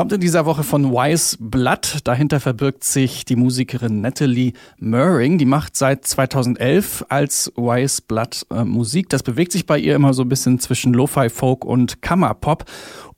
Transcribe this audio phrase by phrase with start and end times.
[0.00, 1.98] Kommt in dieser Woche von Wise Blood.
[2.04, 5.36] Dahinter verbirgt sich die Musikerin Natalie Murring.
[5.36, 9.10] Die macht seit 2011 als Wise Blood äh, Musik.
[9.10, 12.64] Das bewegt sich bei ihr immer so ein bisschen zwischen Lo-Fi Folk und Kammerpop.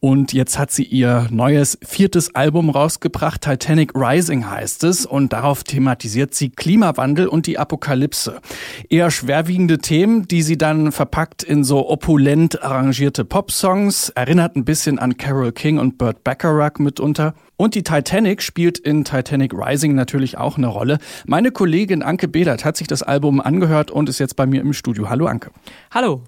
[0.05, 3.43] Und jetzt hat sie ihr neues viertes Album rausgebracht.
[3.43, 5.07] Titanic Rising heißt es.
[5.07, 8.41] Und darauf thematisiert sie Klimawandel und die Apokalypse.
[8.89, 14.09] Eher schwerwiegende Themen, die sie dann verpackt in so opulent arrangierte Popsongs.
[14.09, 17.35] Erinnert ein bisschen an Carole King und Burt Bacharach mitunter.
[17.57, 20.99] Und die Titanic spielt in Titanic Rising natürlich auch eine Rolle.
[21.27, 24.73] Meine Kollegin Anke Bedert hat sich das Album angehört und ist jetzt bei mir im
[24.73, 25.09] Studio.
[25.09, 25.51] Hallo Anke.
[25.91, 26.23] Hallo.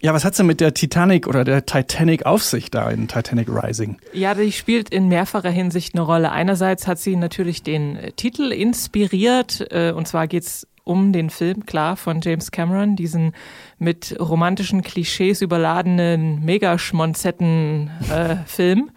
[0.00, 3.48] Ja, was hat's denn mit der Titanic oder der Titanic auf sich da in Titanic
[3.48, 3.96] Rising?
[4.12, 6.30] Ja, die spielt in mehrfacher Hinsicht eine Rolle.
[6.30, 11.64] Einerseits hat sie natürlich den äh, Titel inspiriert, äh, und zwar geht's um den Film,
[11.64, 13.32] klar, von James Cameron, diesen
[13.78, 18.78] mit romantischen Klischees überladenen Megaschmonzetten-Film.
[18.78, 18.92] Äh,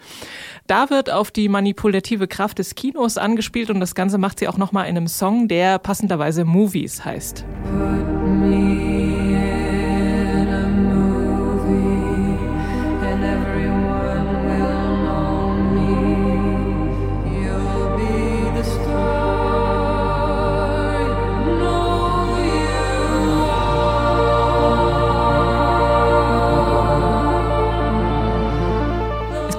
[0.68, 4.58] da wird auf die manipulative Kraft des Kinos angespielt und das Ganze macht sie auch
[4.58, 7.46] nochmal in einem Song, der passenderweise Movies heißt.
[7.46, 8.87] Es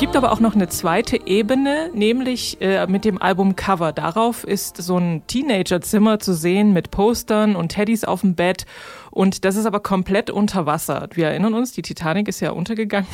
[0.08, 3.92] gibt aber auch noch eine zweite Ebene, nämlich äh, mit dem Album Cover.
[3.92, 8.64] Darauf ist so ein Teenagerzimmer zu sehen mit Postern und Teddys auf dem Bett
[9.18, 11.08] und das ist aber komplett unter Wasser.
[11.12, 13.08] Wir erinnern uns, die Titanic ist ja untergegangen.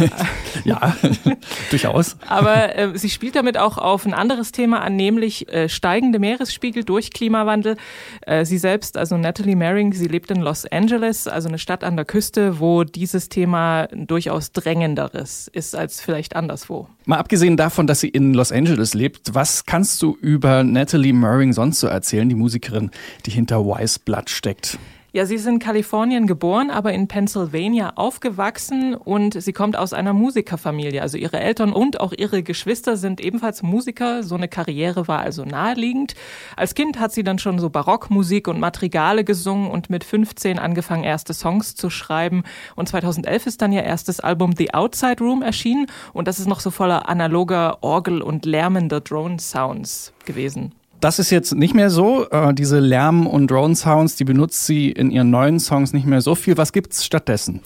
[0.64, 0.96] ja,
[1.70, 2.16] durchaus.
[2.26, 6.82] Aber äh, sie spielt damit auch auf ein anderes Thema an, nämlich äh, steigende Meeresspiegel
[6.82, 7.76] durch Klimawandel.
[8.22, 11.94] Äh, sie selbst, also Natalie Maring, sie lebt in Los Angeles, also eine Stadt an
[11.94, 16.88] der Küste, wo dieses Thema durchaus drängenderes ist als vielleicht anderswo.
[17.04, 21.52] Mal abgesehen davon, dass sie in Los Angeles lebt, was kannst du über Natalie Maring
[21.52, 22.90] sonst so erzählen, die Musikerin,
[23.24, 24.80] die hinter Wise Blood steckt?
[25.14, 30.12] Ja, sie ist in Kalifornien geboren, aber in Pennsylvania aufgewachsen und sie kommt aus einer
[30.12, 31.00] Musikerfamilie.
[31.00, 34.24] Also ihre Eltern und auch ihre Geschwister sind ebenfalls Musiker.
[34.24, 36.16] So eine Karriere war also naheliegend.
[36.56, 41.04] Als Kind hat sie dann schon so Barockmusik und Madrigale gesungen und mit 15 angefangen,
[41.04, 42.42] erste Songs zu schreiben.
[42.74, 46.58] Und 2011 ist dann ihr erstes Album The Outside Room erschienen und das ist noch
[46.58, 50.72] so voller analoger Orgel und lärmender Drone-Sounds gewesen.
[51.04, 52.30] Das ist jetzt nicht mehr so.
[52.30, 56.34] Äh, diese Lärm- und Drone-Sounds, die benutzt sie in ihren neuen Songs nicht mehr so
[56.34, 56.56] viel.
[56.56, 57.60] Was gibt's stattdessen?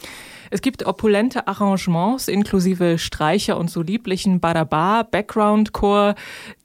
[0.51, 6.15] Es gibt opulente Arrangements inklusive Streicher und so lieblichen Badaba Background Chor.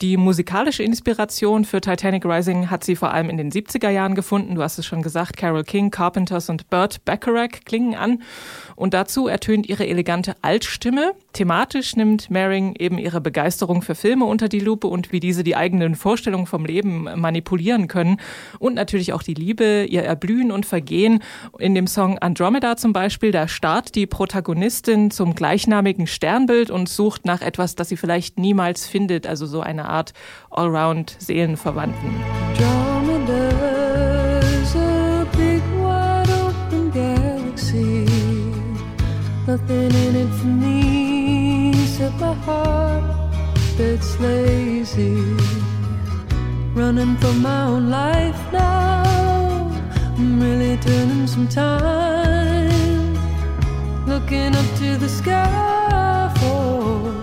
[0.02, 4.56] Die musikalische Inspiration für Titanic Rising hat sie vor allem in den 70er Jahren gefunden.
[4.56, 8.22] Du hast es schon gesagt, Carol King, Carpenters und Burt Bacharach klingen an.
[8.76, 11.14] Und dazu ertönt ihre elegante Altstimme.
[11.34, 15.56] Thematisch nimmt Maring eben ihre Begeisterung für Filme unter die Lupe und wie diese die
[15.56, 18.18] eigenen Vorstellungen vom Leben manipulieren können.
[18.60, 21.22] Und natürlich auch die Liebe, ihr Erblühen und Vergehen.
[21.60, 27.26] In dem Song Andromeda zum Beispiel, da starrt die Protagonistin zum gleichnamigen Sternbild und sucht
[27.26, 29.26] nach etwas, das sie vielleicht niemals findet.
[29.26, 30.14] Also so eine Art
[30.52, 32.12] Allround-Seelenverwandten.
[46.76, 49.72] Running for my own life now.
[50.18, 51.93] I'm really turning some time.
[54.34, 57.14] Looking up to the sky for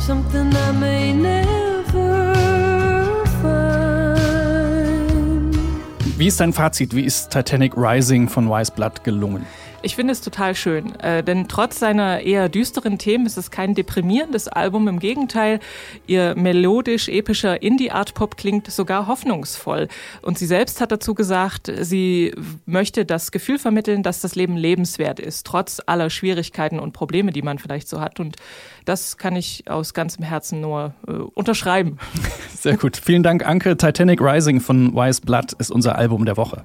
[0.00, 2.34] something I may never
[3.40, 4.58] find.
[6.18, 6.92] Wie ist dein Fazit?
[6.96, 9.46] Wie ist Titanic Rising von Blood gelungen?
[9.86, 13.76] Ich finde es total schön, äh, denn trotz seiner eher düsteren Themen ist es kein
[13.76, 14.88] deprimierendes Album.
[14.88, 15.60] Im Gegenteil,
[16.08, 19.86] ihr melodisch-epischer Indie-Art-Pop klingt sogar hoffnungsvoll.
[20.22, 22.34] Und sie selbst hat dazu gesagt, sie
[22.64, 27.42] möchte das Gefühl vermitteln, dass das Leben lebenswert ist, trotz aller Schwierigkeiten und Probleme, die
[27.42, 28.18] man vielleicht so hat.
[28.18, 28.34] Und
[28.86, 31.98] das kann ich aus ganzem Herzen nur äh, unterschreiben.
[32.56, 32.96] Sehr gut.
[32.96, 33.76] Vielen Dank, Anke.
[33.76, 36.64] Titanic Rising von Wise Blood ist unser Album der Woche.